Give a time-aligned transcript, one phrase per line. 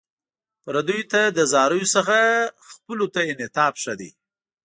[0.63, 2.17] پردیو ته له زاریو څخه
[2.69, 4.11] خپلو ته انعطاف ښه دی.